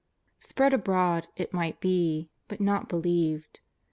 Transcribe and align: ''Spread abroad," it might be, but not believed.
''Spread 0.49 0.73
abroad," 0.73 1.27
it 1.35 1.53
might 1.53 1.79
be, 1.79 2.31
but 2.47 2.59
not 2.59 2.89
believed. 2.89 3.59